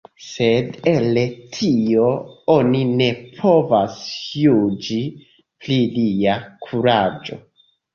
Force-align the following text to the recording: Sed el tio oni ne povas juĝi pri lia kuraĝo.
Sed 0.27 0.87
el 0.91 1.19
tio 1.57 2.07
oni 2.55 2.83
ne 3.03 3.11
povas 3.37 4.03
juĝi 4.41 5.01
pri 5.47 5.83
lia 5.97 6.43
kuraĝo. 6.69 7.45